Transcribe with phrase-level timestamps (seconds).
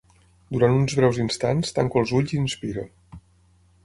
[0.55, 2.87] Durant uns breus instants, tanco els ulls i inspiro.